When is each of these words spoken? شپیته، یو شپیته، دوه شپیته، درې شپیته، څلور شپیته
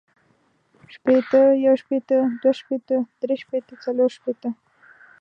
شپیته، 0.93 1.41
یو 1.65 1.73
شپیته، 1.81 2.17
دوه 2.41 2.53
شپیته، 2.59 2.97
درې 3.19 3.35
شپیته، 3.41 3.73
څلور 3.83 4.09
شپیته 4.17 4.49